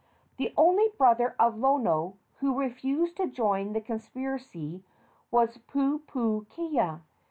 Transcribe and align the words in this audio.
The 0.37 0.51
only 0.57 0.87
brother 0.97 1.35
of 1.37 1.59
Lono 1.59 2.17
who 2.39 2.57
refused 2.59 3.17
to 3.17 3.27
join 3.27 3.67
in 3.67 3.73
the 3.73 3.81
conspiracy 3.81 4.83
was 5.29 5.59
Pupuakea. 5.67 7.01